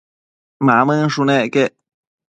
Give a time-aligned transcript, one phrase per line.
[0.65, 1.73] Mamënshunec quec